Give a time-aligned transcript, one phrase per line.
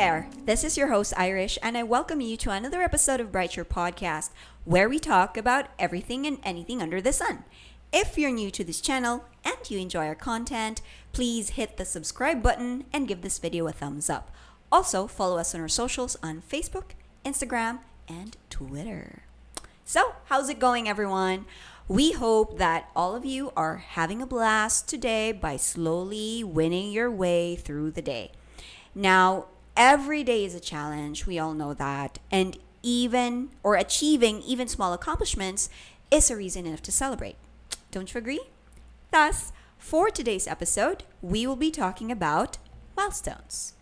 [0.00, 0.30] there.
[0.46, 4.30] This is your host, Irish, and I welcome you to another episode of Brighter Podcast,
[4.64, 7.44] where we talk about everything and anything under the sun.
[7.92, 10.80] If you're new to this channel and you enjoy our content,
[11.12, 14.30] please hit the subscribe button and give this video a thumbs up.
[14.72, 19.24] Also, follow us on our socials on Facebook, Instagram, and Twitter.
[19.84, 21.44] So, how's it going, everyone?
[21.88, 27.10] We hope that all of you are having a blast today by slowly winning your
[27.10, 28.32] way through the day.
[28.94, 29.44] Now,
[29.80, 31.24] every day is a challenge.
[31.24, 32.18] We all know that.
[32.30, 35.70] And even or achieving even small accomplishments
[36.10, 37.36] is a reason enough to celebrate.
[37.90, 38.42] Don't you agree?
[39.10, 42.58] Thus, for today's episode, we will be talking about
[42.94, 43.72] milestones.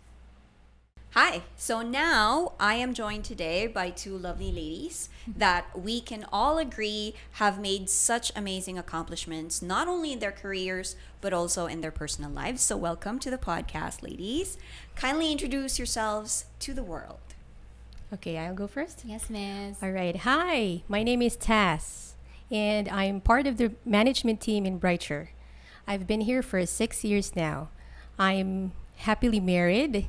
[1.13, 6.59] Hi, so now I am joined today by two lovely ladies that we can all
[6.59, 11.89] agree have made such amazing accomplishments, not only in their careers, but also in their
[11.89, 12.61] personal lives.
[12.61, 14.59] So, welcome to the podcast, ladies.
[14.95, 17.17] Kindly introduce yourselves to the world.
[18.13, 19.01] Okay, I'll go first.
[19.03, 19.81] Yes, miss.
[19.81, 20.15] All right.
[20.15, 22.11] Hi, my name is Taz,
[22.51, 25.31] and I'm part of the management team in Brighter.
[25.87, 27.69] I've been here for six years now.
[28.19, 30.07] I'm happily married.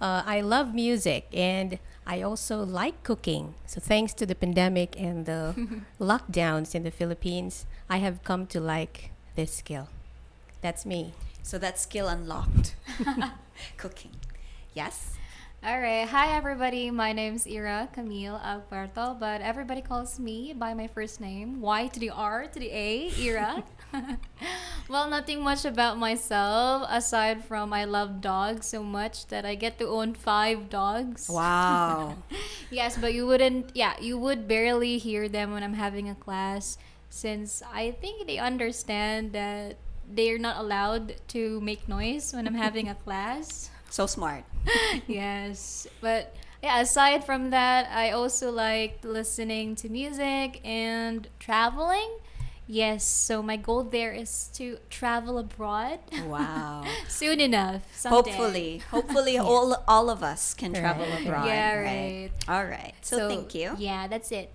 [0.00, 3.54] Uh, I love music, and I also like cooking.
[3.66, 5.54] So, thanks to the pandemic and the
[6.00, 9.88] lockdowns in the Philippines, I have come to like this skill.
[10.62, 11.12] That's me.
[11.42, 12.74] So, that skill unlocked
[13.76, 14.16] cooking.
[14.72, 15.19] Yes?
[15.62, 16.08] All right.
[16.08, 16.90] Hi, everybody.
[16.90, 22.00] My name's Ira Camille Alberto, but everybody calls me by my first name Y to
[22.00, 23.62] the R to the A, Ira.
[24.88, 29.76] well, nothing much about myself aside from I love dogs so much that I get
[29.80, 31.28] to own five dogs.
[31.28, 32.16] Wow.
[32.70, 36.78] Yes, but you wouldn't, yeah, you would barely hear them when I'm having a class
[37.10, 39.76] since I think they understand that
[40.08, 43.68] they're not allowed to make noise when I'm having a class.
[43.90, 44.44] So smart.
[45.06, 52.10] yes, but yeah, aside from that, I also like listening to music and traveling.
[52.66, 55.98] Yes, so my goal there is to travel abroad
[56.28, 56.84] Wow.
[57.08, 57.82] soon enough.
[57.96, 58.30] Someday.
[58.30, 61.26] Hopefully, hopefully all all of us can travel Right.
[61.26, 61.46] abroad.
[61.46, 62.30] Yeah, right.
[62.48, 62.94] All right.
[63.02, 63.74] So, thank you.
[63.76, 64.52] Yeah, that's it.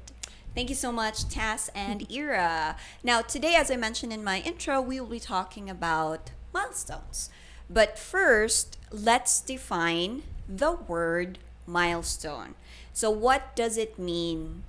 [0.55, 2.77] Thank you so much, Tess and Ira.
[3.03, 7.29] Now, today, as I mentioned in my intro, we will be talking about milestones.
[7.69, 12.55] But first, let's define the word milestone.
[12.93, 14.63] So, what does it mean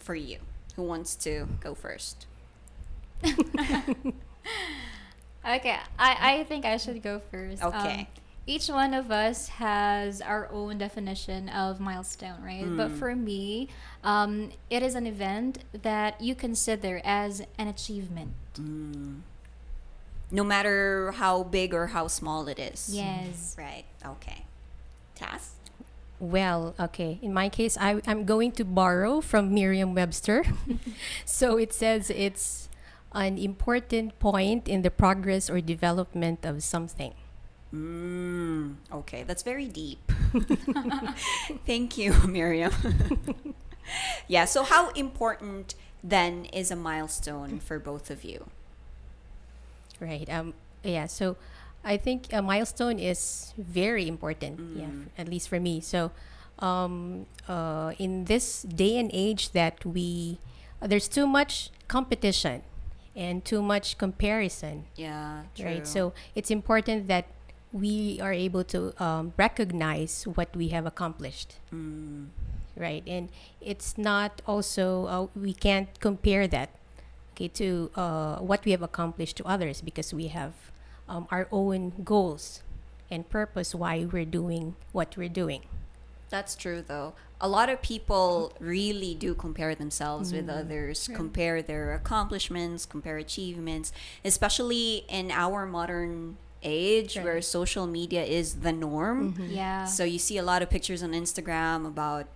[0.00, 0.38] for you?
[0.76, 2.26] Who wants to go first?
[5.44, 7.62] Okay, I, I think I should go first.
[7.62, 8.00] Okay.
[8.00, 8.06] Um,
[8.46, 12.68] each one of us has our own definition of milestone, right?
[12.74, 12.96] But Hmm.
[12.98, 13.68] for me,
[14.04, 18.32] um, it is an event that you consider as an achievement.
[20.32, 22.88] No matter how big or how small it is.
[22.90, 23.54] Yes.
[23.58, 23.84] Right.
[24.04, 24.46] Okay.
[25.14, 25.52] Task?
[26.18, 27.18] Well, okay.
[27.20, 30.44] In my case, I, I'm going to borrow from Merriam Webster.
[31.26, 32.70] so it says it's
[33.12, 37.12] an important point in the progress or development of something.
[37.74, 40.00] Mm, okay, that's very deep.
[41.66, 42.72] Thank you, Miriam.
[44.28, 48.46] yeah, so how important then is a milestone for both of you?
[50.02, 50.26] Right.
[50.28, 50.54] Um.
[50.82, 51.06] Yeah.
[51.06, 51.36] So,
[51.86, 54.58] I think a milestone is very important.
[54.74, 54.90] Yeah.
[54.90, 55.78] f- At least for me.
[55.80, 56.10] So,
[56.58, 60.38] um, uh, in this day and age that we,
[60.82, 62.62] uh, there's too much competition,
[63.14, 64.84] and too much comparison.
[64.96, 65.66] Yeah, true.
[65.66, 65.86] Right.
[65.86, 67.26] So it's important that
[67.72, 71.56] we are able to um, recognize what we have accomplished.
[71.72, 72.28] Mm,
[72.76, 73.02] Right.
[73.06, 73.28] And
[73.60, 76.70] it's not also uh, we can't compare that
[77.34, 80.52] okay to uh, what we have accomplished to others because we have
[81.08, 82.62] um, our own goals
[83.10, 85.62] and purpose why we're doing what we're doing.
[86.30, 87.12] that's true, though.
[87.42, 93.92] A lot of people really do compare themselves with others, compare their accomplishments, compare achievements,
[94.24, 99.34] especially in our modern age where social media is the norm.
[99.38, 99.84] Yeah.
[99.84, 102.26] So you see a lot of pictures on Instagram about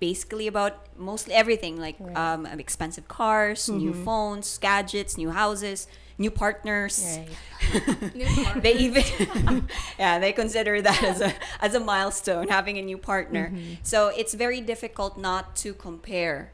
[0.00, 2.16] basically about mostly everything like Right.
[2.16, 5.86] um, expensive cars, new phones, gadgets, new houses,
[6.18, 7.02] new partners.
[7.02, 8.14] Right.
[8.14, 8.60] New partner.
[8.62, 9.04] They even
[9.98, 13.52] yeah, they consider that as a as a milestone having a new partner.
[13.82, 16.52] So it's very difficult not to compare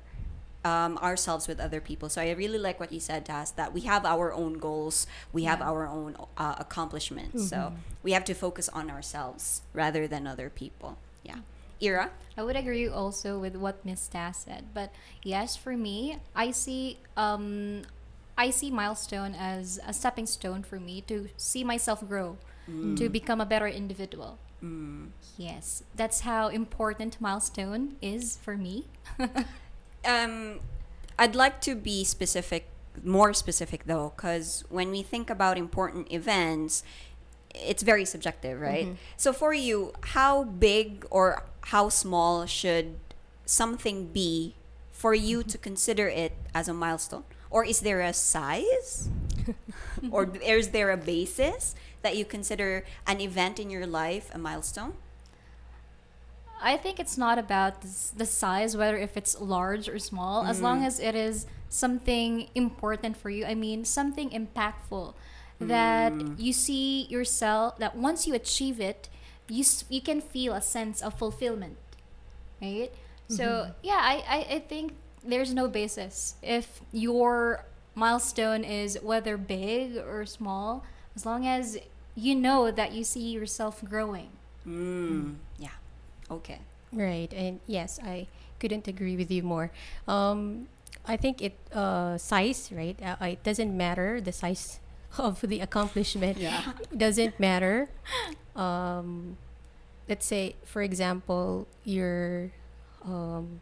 [0.65, 2.09] um, ourselves with other people.
[2.09, 5.43] So I really like what you said, Tas, that we have our own goals, we
[5.45, 5.71] have Yeah.
[5.71, 7.49] our own uh, accomplishments.
[7.49, 7.73] So
[8.03, 10.99] we have to focus on ourselves rather than other people.
[11.25, 11.39] Yeah.
[11.83, 12.11] Ira?
[12.37, 14.93] I would agree also with what Miss Tass said, but
[15.23, 17.83] yes, for me, I see um,
[18.39, 22.39] I see milestone as a stepping stone for me to see myself grow,
[22.97, 24.39] to become a better individual.
[25.37, 28.87] Yes, that's how important milestone is for me.
[30.05, 30.61] um,
[31.19, 32.69] I'd like to be specific,
[33.03, 36.83] more specific though, because when we think about important events,
[37.55, 38.87] it's very subjective, right?
[38.87, 38.95] Mm-hmm.
[39.17, 42.97] So for you, how big or how small should
[43.45, 44.55] something be
[44.91, 45.63] for you to mm-hmm.
[45.63, 47.25] consider it as a milestone?
[47.51, 49.11] Or is there a size?
[50.11, 54.95] or is there a basis that you consider an event in your life a milestone?
[56.63, 60.83] I think it's not about the size, whether if it's large or small, as long
[60.83, 60.87] mm.
[60.87, 63.45] as it is something important for you.
[63.45, 65.15] I mean, something impactful
[65.67, 69.09] that you see yourself that once you achieve it,
[69.49, 71.77] you you can feel a sense of fulfillment,
[72.61, 72.91] right?
[73.29, 74.95] So yeah, I, I I think
[75.25, 77.65] there's no basis if your
[77.95, 81.79] milestone is whether big or small, as long as
[82.15, 84.31] you know that you see yourself growing.
[84.67, 85.37] Mm.
[85.59, 85.77] Yeah.
[86.31, 86.61] Okay.
[86.93, 88.27] Right, and yes, I
[88.61, 89.71] couldn't agree with you more.
[90.07, 90.69] Um,
[91.07, 92.97] I think it uh, size, right?
[93.03, 94.81] Uh, it doesn't matter the size
[95.19, 96.39] of the accomplishment.
[96.39, 96.73] Yeah.
[96.97, 97.89] doesn't matter.
[98.57, 99.37] Um,
[100.09, 102.51] let's say, for example, you're
[103.05, 103.61] um,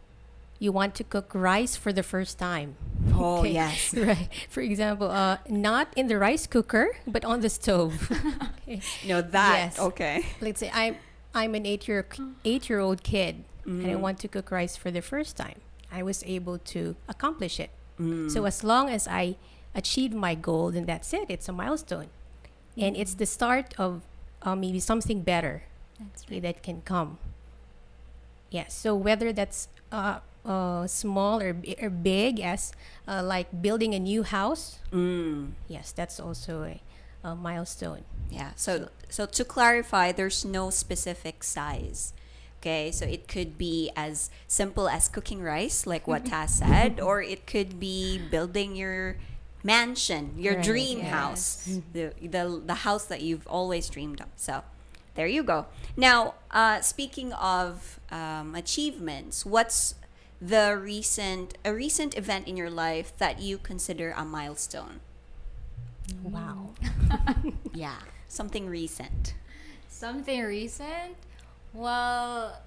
[0.58, 2.76] you want to cook rice for the first time.
[3.14, 3.52] Oh, Okay.
[3.52, 3.94] yes.
[3.96, 4.28] Right.
[4.50, 8.10] For example, uh, not in the rice cooker, but on the stove.
[8.68, 8.80] okay.
[9.08, 9.56] No, that.
[9.72, 9.78] Yes.
[9.78, 10.26] Okay.
[10.40, 10.96] Let's say I'm
[11.34, 12.04] I'm an eight year
[12.44, 15.60] eight year old kid and I want to cook rice for the first time.
[15.92, 17.70] I was able to accomplish it.
[18.32, 19.36] So as long as I
[19.74, 21.26] achieve my goal, then that's it.
[21.28, 22.08] It's a milestone,
[22.76, 24.02] and it's the start of
[24.42, 25.64] uh, maybe something better
[26.00, 27.18] That's okay, that can come.
[28.50, 28.74] Yes.
[28.74, 32.72] So whether that's uh, uh, small or, bi- or big, as
[33.06, 35.52] uh, like building a new house, Mm.
[35.68, 36.80] yes, that's also a,
[37.22, 38.02] a milestone.
[38.30, 38.50] Yeah.
[38.56, 42.12] So so to clarify, there's no specific size.
[42.60, 47.22] Okay, so it could be as simple as cooking rice, like what Taz said, or
[47.22, 49.16] it could be building your
[49.62, 51.10] mansion, your Right, dream yes.
[51.10, 54.28] house, the, the the house that you've always dreamed of.
[54.36, 54.62] So
[55.14, 55.66] there you go.
[55.96, 59.94] Now, uh, speaking of um, achievements, what's
[60.40, 65.00] the recent a recent event in your life that you consider a milestone?
[66.22, 66.74] Wow.
[67.72, 69.34] Yeah, something recent.
[69.88, 71.16] Something recent?
[71.72, 72.60] Well,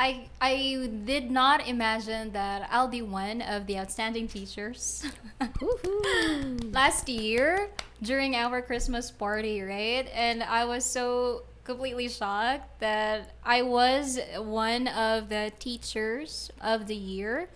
[0.00, 5.04] I I did not imagine that I'll be one of the outstanding teachers.
[6.72, 7.68] Last year
[8.00, 10.08] during our Christmas party, right?
[10.14, 16.96] And I was so completely shocked that I was one of the teachers of the
[16.96, 17.50] year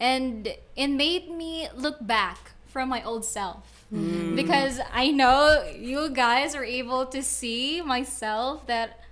[0.00, 4.34] and it made me look back from my old self mm.
[4.34, 9.03] because I know you guys are able to see myself that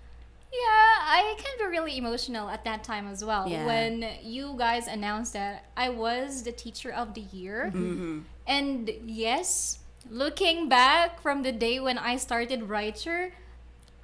[0.55, 3.49] I can be really emotional at that time as well.
[3.49, 3.67] Yeah.
[3.67, 7.71] When you guys announced that I was the teacher of the year.
[8.47, 9.79] And yes,
[10.11, 13.33] looking back from the day when I started Brighter,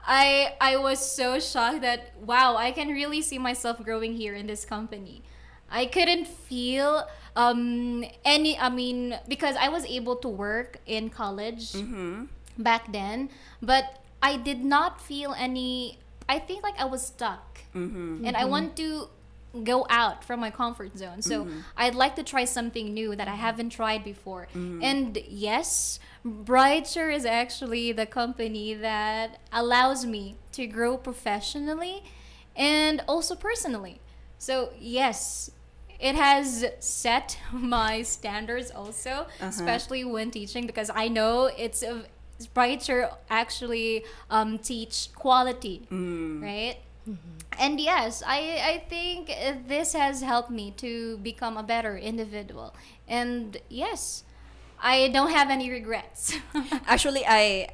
[0.06, 4.47] I I was so shocked that wow, I can really see myself growing here in
[4.47, 5.23] this company.
[5.71, 11.73] I couldn't feel um any I mean because I was able to work in college
[12.57, 17.61] back then, but I did not feel any I think like I was stuck.
[17.75, 18.25] Mm-hmm.
[18.25, 18.50] And I mm-hmm.
[18.50, 19.08] want to
[19.64, 21.23] go out from my comfort zone.
[21.23, 21.61] So mm-hmm.
[21.76, 24.49] I'd like to try something new that I haven't tried before.
[24.54, 32.04] And yes, Brighter is actually the company that allows me to grow professionally
[32.54, 34.00] and also personally.
[34.38, 35.50] So yes,
[35.99, 39.47] it has set my standards also, uh-huh.
[39.47, 42.04] especially when teaching because I know it's a
[42.47, 46.76] Brighter actually um, teach quality, right?
[47.59, 52.75] And yes, I, I think uh, this has helped me to become a better individual.
[53.09, 54.25] And yes,
[54.80, 56.37] I don't have any regrets.
[56.87, 57.71] Actually, I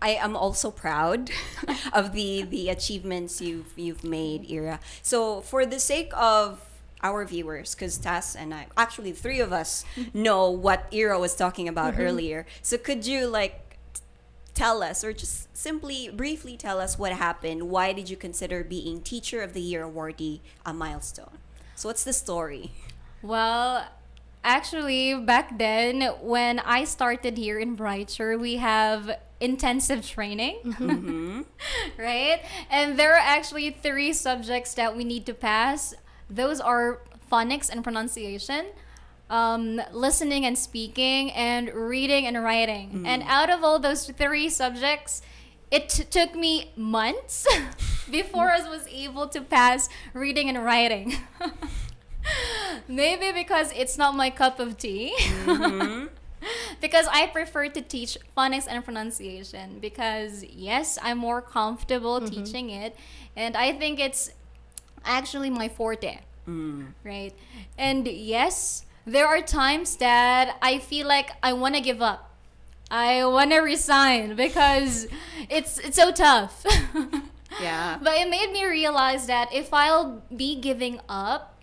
[0.00, 1.30] I am also proud
[1.92, 4.80] of the the achievements you've you've made, Ira.
[5.02, 6.60] So for the sake of
[7.02, 9.84] our viewers, because Tass and I, actually three of us,
[10.14, 12.46] know what Ira was talking about earlier.
[12.62, 13.71] So could you like t-
[14.62, 17.68] tell us, or just simply briefly tell us what happened?
[17.68, 21.38] Why did you consider being Teacher of the Year awardee a milestone?
[21.74, 22.70] So what's the story?
[23.22, 23.84] Well,
[24.44, 31.40] actually, back then, when I started here in Brighter, we have intensive training, mm-hmm.
[31.98, 32.40] right?
[32.70, 35.92] And there are actually three subjects that we need to pass.
[36.30, 37.00] Those are
[37.32, 38.66] phonics and pronunciation,
[39.32, 42.90] um, listening and speaking, and reading and writing.
[42.90, 43.06] Mm.
[43.06, 45.22] And out of all those three subjects,
[45.70, 47.48] it t- took me months
[48.10, 51.14] before I was able to pass reading and writing.
[52.88, 55.14] Maybe because it's not my cup of tea.
[55.16, 56.06] Mm-hmm.
[56.82, 62.44] because I prefer to teach phonics and pronunciation because yes, I'm more comfortable mm-hmm.
[62.44, 62.96] teaching it
[63.34, 64.30] and I think it's
[65.06, 66.18] actually my forte.
[66.46, 66.92] Mm.
[67.02, 67.32] Right?
[67.78, 72.30] And yes, there are times that I feel like I want to give up.
[72.90, 75.08] I want to resign because
[75.48, 76.64] it's it's so tough.
[77.60, 77.98] Yeah.
[78.00, 81.58] But it made me realize that if I'll be giving up,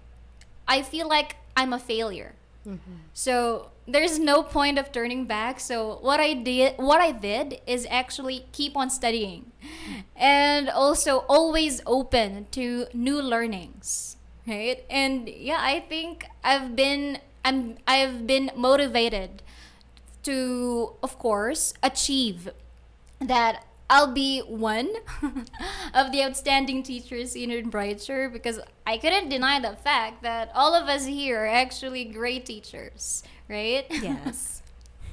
[0.68, 2.36] I feel like I'm a failure.
[2.68, 3.10] Mm-hmm.
[3.14, 5.60] So there's no point of turning back.
[5.60, 9.52] So what I did what I did is actually keep on studying
[10.16, 14.18] and also always open to new learnings.
[14.46, 14.84] Right?
[14.90, 19.42] And yeah, I think I've been I'm I've been motivated
[20.24, 22.50] to of course achieve
[23.20, 24.90] that I'll be one
[25.94, 30.88] of the outstanding teachers in Brighter because I couldn't deny the fact that all of
[30.88, 33.86] us here are actually great teachers, right?
[33.90, 34.62] Yes.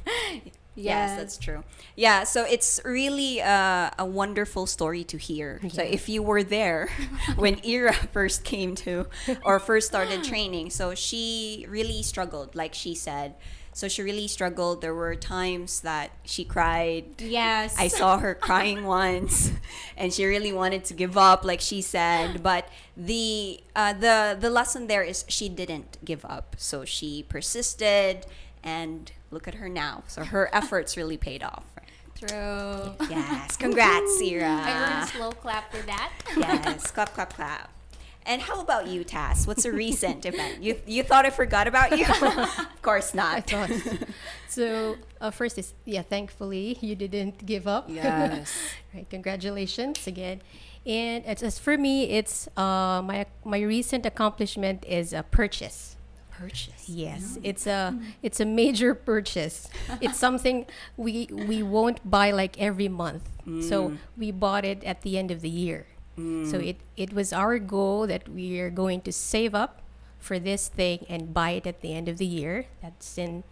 [0.76, 1.64] Yes, that's true.
[1.96, 5.60] Yeah, so it's really uh, a wonderful story to hear.
[5.70, 6.90] So if you were there
[7.36, 9.06] when Ira first came to
[9.42, 13.34] or first started training, so she really struggled, like she said.
[13.72, 14.80] So she really struggled.
[14.80, 17.20] There were times that she cried.
[17.20, 17.76] Yes.
[17.78, 19.50] I saw her crying once,
[19.96, 22.42] and she really wanted to give up, like she said.
[22.42, 26.56] But the uh, the the lesson there is she didn't give up.
[26.58, 28.26] So she persisted,
[28.64, 30.04] and look at her now.
[30.06, 31.64] So her efforts really paid off.
[32.18, 32.94] True.
[33.10, 35.06] Yes, congrats, I earned Ira.
[35.06, 36.12] slow clap for that.
[36.36, 37.70] Yes, clap, clap, clap.
[38.24, 39.46] And how about you, Tass?
[39.46, 40.60] What's a recent event?
[40.62, 42.06] You you thought I forgot about you?
[42.06, 43.50] of course I not.
[43.50, 43.70] thought.
[44.48, 47.84] so uh, first is yeah, thankfully you didn't give up.
[47.88, 48.52] Yes.
[48.94, 49.08] right.
[49.10, 50.40] Congratulations again.
[50.86, 55.95] And it's, as for me, it's uh, my my recent accomplishment is a purchase.
[56.38, 56.88] Purchase.
[56.88, 58.04] Yes, it's a mm.
[58.22, 59.68] it's a major purchase.
[60.00, 60.66] It's something
[60.96, 63.24] we we won't buy like every month.
[63.62, 63.98] So mm.
[64.18, 65.86] we bought it at the end of the year.
[66.16, 66.66] So mm.
[66.66, 69.80] it it was our goal that we are going to save up
[70.18, 72.66] for this thing and buy it at the end of the year.
[72.82, 73.44] That's in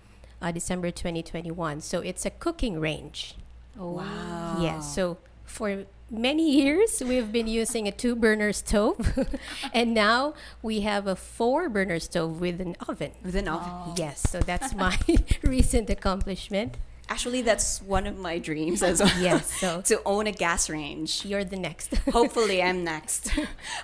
[0.43, 1.81] uh, December 2021.
[1.81, 3.37] So it's a cooking range.
[3.79, 4.59] Oh, Wow.
[4.61, 4.95] Yes.
[4.95, 9.19] So for many years we've been using a two burner stove
[9.73, 13.13] and now we have a four burner stove with an oven.
[13.25, 13.95] With an oven.
[13.97, 14.99] Yes, so that's my
[15.43, 16.77] recent accomplishment.
[17.07, 19.13] Actually, that's one of my dreams as well.
[19.21, 21.25] Yes, so to own a gas range.
[21.25, 21.95] you're the next.
[22.13, 23.31] Hopefully, I'm next.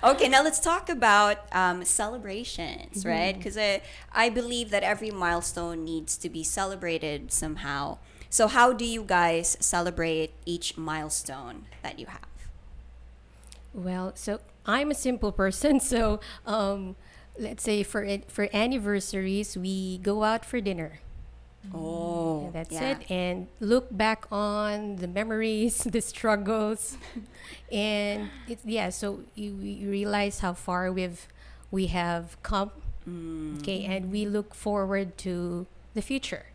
[0.03, 3.37] okay, now let's talk about um, celebrations, right?
[3.37, 7.99] Because I, I believe that every milestone needs to be celebrated somehow.
[8.31, 12.25] So, how do you guys celebrate each milestone that you have?
[13.73, 16.95] well, so I'm a simple person, so um,
[17.39, 20.99] let's say for for anniversaries we go out for dinner.
[21.73, 22.91] Oh, Yeah, that's yeah.
[22.91, 23.11] it.
[23.11, 26.97] And look back on the memories, the struggles,
[27.71, 28.89] and it's yeah.
[28.89, 31.27] So you, you realize how far we've
[31.71, 32.71] we have come.
[33.07, 33.59] Mm.
[33.59, 36.45] Okay, and we look forward to the future.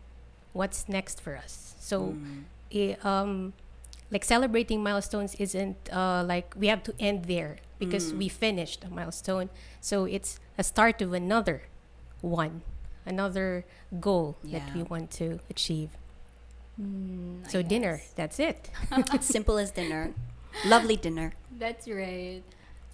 [0.57, 1.75] What's next for us?
[1.79, 2.43] So, Mm.
[2.73, 3.53] i- um,
[4.09, 8.17] like celebrating milestones isn't uh, like we have to end there because Mm.
[8.17, 9.49] we finished a milestone.
[9.81, 11.57] So it's a start of another
[12.21, 12.61] one,
[13.05, 13.65] another
[13.99, 15.91] goal that we want to achieve.
[16.81, 18.11] Mm, I So dinner, guess.
[18.15, 18.69] that's it.
[19.21, 20.13] Simple as dinner.
[20.65, 21.33] Lovely dinner.
[21.51, 22.41] That's right.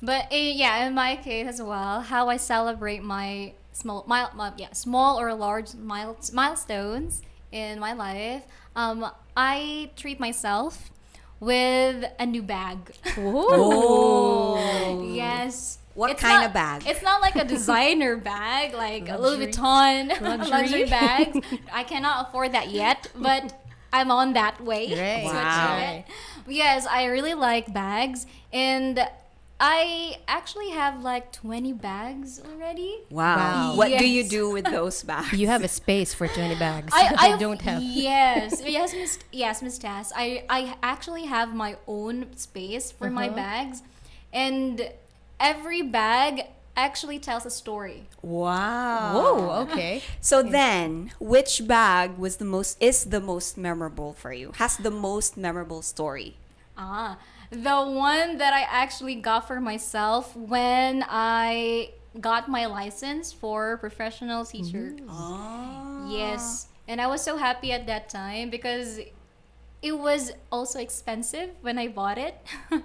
[0.01, 4.51] But eh, yeah, in my case as well, how I celebrate my small, mile, my,
[4.57, 7.21] yeah, small or large mile, milestones
[7.53, 8.43] in my life,
[8.75, 9.05] um,
[9.37, 10.91] I treat myself
[11.39, 12.77] with a new bag.
[13.17, 15.11] Oh.
[15.13, 15.77] yes.
[15.93, 16.83] What It's kind not- of bag?
[16.87, 20.49] It's not like a designer bag, like a Louis Vuitton Luxury.
[20.49, 21.37] luxury bags.
[21.71, 23.53] I cannot afford that yet, but
[23.91, 24.87] I'm on that way.
[24.89, 25.25] Right.
[25.25, 26.03] Wow.
[26.47, 29.07] Yes, I really like bags, and
[29.65, 32.97] I actually have like 20 bags already.
[33.09, 33.37] Wow.
[33.37, 33.75] Wow.
[33.77, 35.31] What do you do with those bags?
[35.31, 36.91] You have a space for 20 bags.
[36.93, 37.81] I, I don't have.
[37.81, 39.19] Yes, yes, Miss.
[39.31, 40.11] Yes, Miss Tass.
[40.13, 43.37] I I actually have my own space for my Uh-huh.
[43.37, 43.83] bags,
[44.33, 44.91] and
[45.39, 48.03] every bag actually tells a story.
[48.21, 49.15] Wow.
[49.15, 50.01] Whoa, okay.
[50.19, 54.51] So then, which bag was the most is the most memorable for you?
[54.59, 56.35] Has the most memorable story?
[56.75, 57.15] Ah,
[57.53, 64.45] the one that I actually got for myself when I got my license for professional
[64.45, 64.95] teacher.
[65.09, 66.07] Oh.
[66.09, 66.67] Yes.
[66.87, 68.99] And I was so happy at that time because
[69.81, 72.35] it was also expensive when I bought it.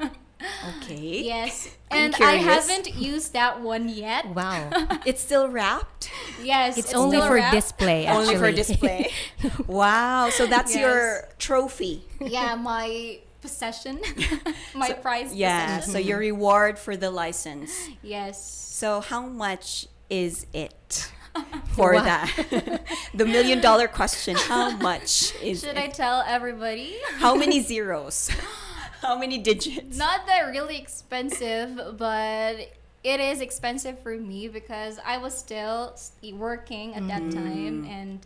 [0.83, 1.23] Okay.
[1.25, 1.77] yes.
[1.91, 4.25] And I haven't used that one yet.
[4.29, 4.71] Wow.
[5.05, 6.11] It's still wrapped.
[6.41, 6.79] Yes.
[6.79, 7.55] It's only for wrapped.
[7.57, 8.37] display, actually.
[8.37, 9.11] Only for display.
[9.67, 10.31] wow.
[10.31, 10.81] So that's Yes.
[10.81, 12.05] your trophy.
[12.21, 14.01] Yeah, my possession.
[14.75, 15.77] my prize Yeah.
[15.79, 15.93] possession.
[15.93, 17.73] So your reward for the license.
[18.03, 18.37] Yes.
[18.43, 21.11] So how much is it
[21.77, 22.05] for Wow.
[22.05, 22.83] that?
[23.15, 24.37] the million dollar question.
[24.37, 25.79] How much is Should it?
[25.79, 26.97] I tell everybody?
[27.19, 28.31] How many zeros?
[29.03, 29.97] how many digits?
[29.97, 32.57] Not that really expensive, but
[33.05, 35.95] it is expensive for me because I was still
[36.33, 38.19] working at that time and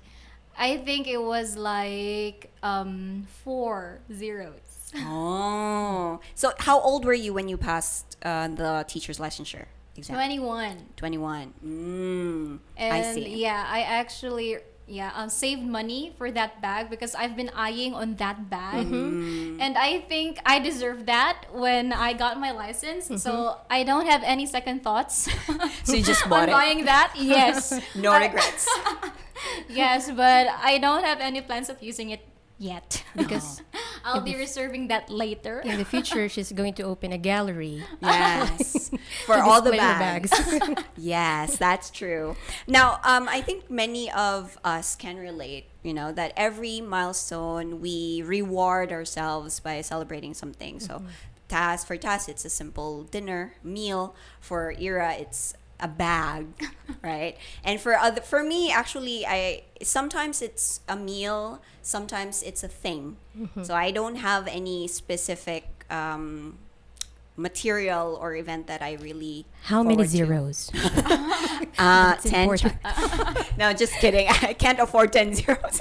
[0.59, 4.72] I think it was like um four zeros.
[4.97, 6.21] Oh.
[6.35, 10.17] So how old were you when you passed uh, the teacher's licensure exam?
[10.17, 10.77] 21.
[10.97, 11.55] 21.
[11.65, 13.41] Mm, And I see.
[13.41, 14.59] yeah, I actually
[14.89, 18.85] yeah, um, saved money for that bag because I've been eyeing on that bag.
[18.87, 19.61] Mm-hmm.
[19.61, 23.09] And I think I deserve that when I got my license.
[23.23, 25.29] So I don't have any second thoughts.
[25.85, 26.53] So you just on bought it.
[26.53, 27.15] buying that?
[27.17, 27.73] Yes.
[27.95, 28.69] No regrets.
[29.69, 32.21] yes, but I don't have any plans of using it
[32.63, 33.05] yet.
[33.17, 33.63] Because
[34.05, 35.61] I'll be reserving that later.
[35.61, 37.85] in the future, she's going to open a gallery.
[38.03, 38.91] Yes.
[39.27, 40.33] For all the her bags.
[40.97, 42.37] yes, that's true.
[42.67, 48.23] Now, um, I think many of us can relate, you know, that every milestone we
[48.25, 50.81] reward ourselves by celebrating something.
[50.81, 51.03] So,
[51.49, 54.15] Taz, for Taz, it's a simple dinner meal.
[54.41, 56.47] For Ira, it's a bag,
[57.03, 57.37] right?
[57.65, 63.17] And for other, for me, actually, I sometimes it's a meal, sometimes it's a thing.
[63.63, 66.59] So I don't have any specific um,
[67.37, 70.71] material or event that I really How many zeros?
[71.79, 72.43] Uh, 10.
[72.43, 72.75] important.
[73.59, 74.29] no, just kidding.
[74.29, 75.81] I can't afford 10 zeros.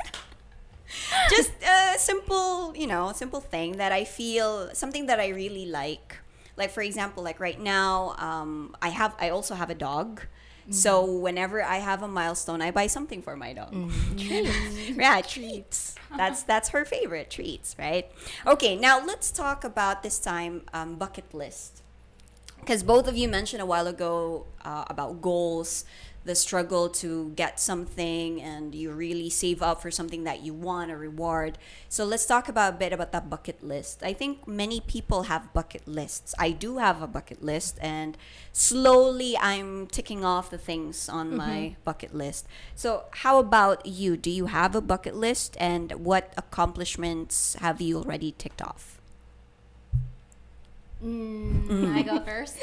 [1.29, 6.17] just a simple, you know, simple thing that I feel, something that I really like.
[6.57, 10.21] Like, for example, like right now, um, I have, I also have a dog.
[10.69, 13.75] So whenever I have a milestone, I buy something for my dog.
[14.17, 15.95] Treats, yeah, treats.
[16.15, 18.09] That's that's her favorite treats, right?
[18.47, 21.81] Okay, now let's talk about this time um, bucket list
[22.59, 25.83] because both of you mentioned a while ago uh, about goals
[26.23, 30.91] the struggle to get something and you really save up for something that you want
[30.91, 31.57] a reward.
[31.89, 34.03] So let's talk about a bit about that bucket list.
[34.03, 36.35] I think many people have bucket lists.
[36.37, 38.17] I do have a bucket list and
[38.53, 42.45] slowly i'm ticking off the things on my bucket list.
[42.75, 44.15] So how about you?
[44.17, 48.99] Do you have a bucket list and what accomplishments have you already ticked off?
[51.03, 52.57] Mm, I go first.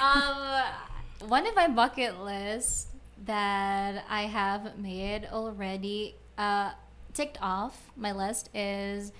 [0.00, 2.89] um, one of my bucket lists
[3.24, 6.72] that I have made already, uh,
[7.12, 9.12] ticked off my list is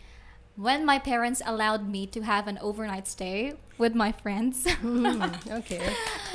[0.57, 4.67] when my parents allowed me to have an overnight stay with my friends.
[4.85, 5.81] okay.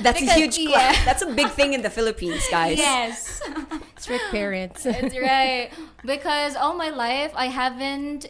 [0.02, 1.06] that's Because- a huge cla- yeah.
[1.06, 3.42] that's a big thing in the philippines guys yes.
[3.98, 4.84] Strict parents.
[4.94, 5.70] That's right.
[6.06, 8.28] Because all my life I haven't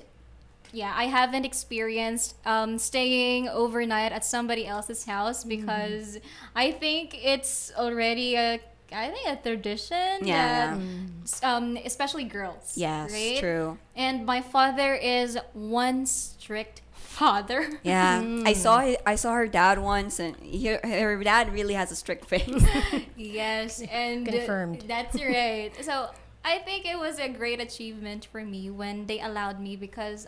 [0.72, 6.20] yeah, I haven't experienced um, staying overnight at somebody else's house because
[6.56, 8.60] I think it's already a
[8.96, 10.78] I think a tradition Yeah.
[10.78, 12.74] that um, especially girls.
[12.76, 13.38] Yes, right?
[13.40, 13.78] true.
[13.96, 17.70] And my father is one strict father.
[17.84, 21.96] Yeah, I saw I saw her dad once, and he, her dad really has a
[21.96, 22.48] strict face.
[23.16, 24.84] Yes, and Confirmed.
[24.88, 25.72] That's right.
[25.82, 26.10] So
[26.44, 30.28] I think it was a great achievement for me when they allowed me because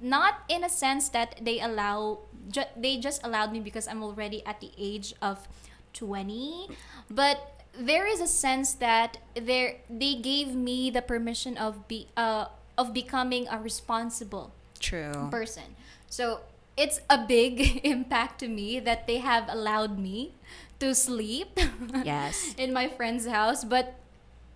[0.00, 2.20] not in a sense that they allow
[2.52, 5.48] ju- they just allowed me because I'm already at the age of
[5.94, 6.68] 20,
[7.08, 12.46] but there is a sense that they they gave me the permission of be uh
[12.78, 15.28] of becoming a responsible True.
[15.30, 15.76] person.
[16.08, 16.40] So
[16.76, 20.34] it's a big impact to me that they have allowed me
[20.80, 21.58] to sleep
[22.04, 22.54] Yes.
[22.58, 23.94] in my friend's house, but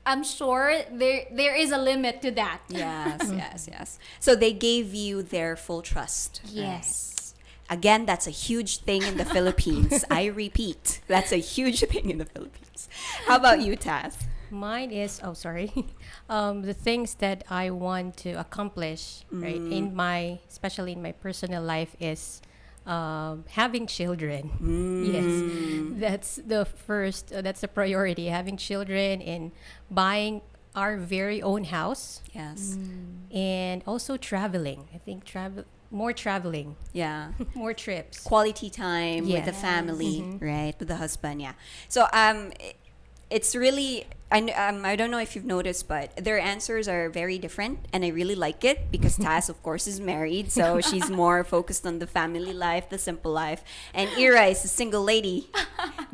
[0.04, 2.60] I'm sure there there is a limit to that.
[2.68, 3.98] Yes, yes, yes.
[4.18, 6.40] So they gave you their full trust.
[6.44, 7.16] Yes.
[7.70, 10.04] Again, that's a huge thing in the Philippines.
[10.10, 12.88] I repeat, that's a huge thing in the Philippines.
[13.26, 14.14] How about you, Taz?
[14.50, 15.70] Mine is oh sorry,
[16.28, 21.62] um, the things that I want to accomplish right in my especially in my personal
[21.62, 22.42] life is
[22.84, 24.50] um, having children.
[25.06, 25.30] Yes,
[26.02, 27.32] that's the first.
[27.32, 28.26] Uh, that's the priority.
[28.26, 29.52] Having children and
[29.90, 30.42] buying
[30.74, 32.76] our very own house Yes.
[33.32, 34.88] and also traveling.
[34.94, 37.32] I think travel more traveling, Yeah.
[37.54, 38.20] more trips.
[38.22, 39.60] Quality time with the Yes.
[39.60, 40.74] family, right?
[40.78, 41.54] With the husband, yeah.
[41.88, 42.52] So um
[43.30, 47.36] it's really I, um, I don't know if you've noticed, but their answers are very
[47.36, 51.42] different, and I really like it because Taz, of course, is married, so she's more
[51.42, 55.50] focused on the family life, the simple life, and Ira is a single lady,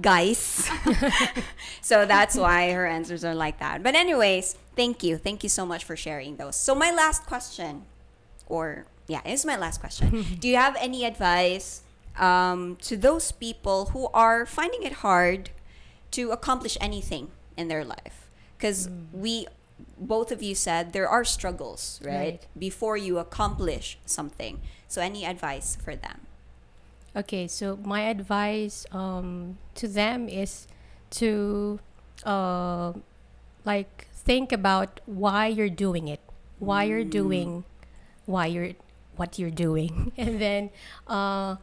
[0.01, 0.65] guys.
[1.83, 3.83] so that's why her answers are like that.
[3.83, 6.57] But anyways, thank you, thank you so much for sharing those.
[6.57, 7.85] So my last question,
[8.47, 10.25] or yeah, it's my last question.
[10.41, 11.83] Do you have any advice
[12.19, 15.51] um, to those people who are finding it hard
[16.13, 18.29] to accomplish anything in their life?
[18.57, 19.47] Because we,
[19.99, 22.15] both of you said there are struggles, right?
[22.15, 22.47] Right.
[22.59, 24.61] Before you accomplish something.
[24.89, 26.27] So any advice for them?
[27.15, 30.67] Okay, so my advice um, to them is
[31.11, 31.81] to
[32.25, 32.93] uh,
[33.65, 36.21] like think about why you're doing it,
[36.59, 37.65] why you're doing,
[38.27, 38.73] why you're
[39.17, 40.71] what you're doing, and then
[41.07, 41.57] uh,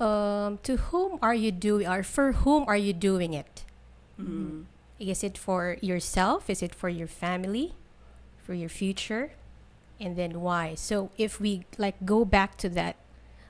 [0.00, 3.64] um, to whom are you doing or for whom are you doing it?
[4.98, 6.48] Is it for yourself?
[6.48, 7.74] Is it for your family?
[8.42, 9.32] For your future?
[10.00, 10.74] And then why?
[10.74, 12.96] So if we like go back to that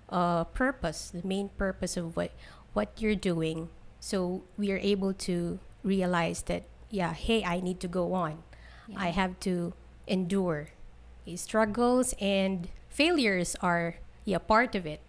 [0.09, 2.33] uh, purpose, the main purpose of what
[2.73, 3.69] what you're doing,
[4.01, 8.43] so we are able to realize that yeah, hey, I need to go on.
[8.95, 9.73] I have to
[10.07, 10.69] endure.
[11.37, 15.01] Struggles and failures are yeah part of it.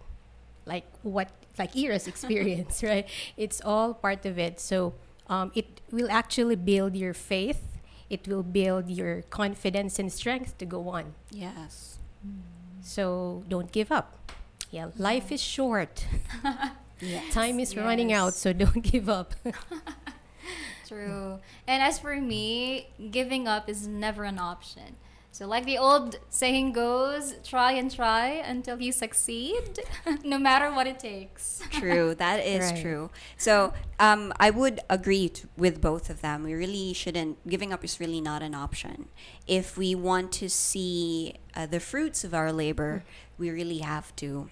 [0.66, 3.06] Like what like Ira's experience, right?
[3.36, 4.60] It's all part of it.
[4.60, 4.94] So
[5.28, 7.62] um, it will actually build your faith.
[8.10, 11.14] It will build your confidence and strength to go on.
[11.30, 11.98] Yes.
[12.82, 14.32] So don't give up.
[14.70, 16.06] Yeah, life is short.
[17.00, 17.34] Yes.
[17.34, 19.34] Time is running out, so don't give up.
[20.86, 21.40] True.
[21.66, 24.96] And as for me, giving up is never an option.
[25.34, 29.80] So, like the old saying goes, try and try until you succeed,
[30.24, 31.60] no matter what it takes.
[31.70, 32.80] true that is Right.
[32.80, 33.10] true.
[33.36, 36.44] So um, i would agree t- with both of them.
[36.44, 39.08] We really shouldn't giving up is really not an option.
[39.48, 43.02] If we want to see uh, the fruits of our labor
[43.36, 44.48] we really have to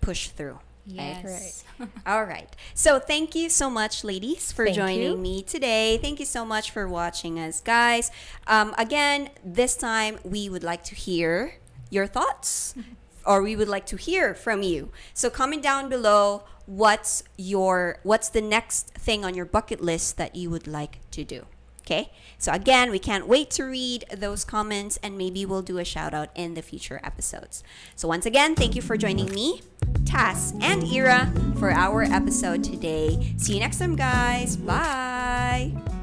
[0.00, 1.22] push through right?
[1.24, 1.64] Yes.
[2.06, 5.16] all right so thank you so much ladies for Thank joining you.
[5.16, 8.10] me today thank you so much for watching us guys
[8.46, 11.54] um, again this time we would like to hear
[11.90, 12.74] your thoughts
[13.26, 18.28] or we would like to hear from you so comment down below what's your what's
[18.28, 21.46] the next thing on your bucket list that you would like to do
[21.84, 22.10] okay?
[22.38, 26.14] So again we can't wait to read those comments and maybe we'll do a shout
[26.14, 27.62] out in the future episodes.
[27.94, 29.62] So once again thank you for joining me
[30.04, 33.34] Tass and Ira for our episode today.
[33.36, 34.56] See you next time guys.
[34.56, 36.01] Bye